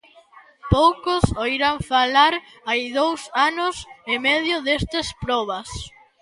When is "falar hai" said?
1.91-2.81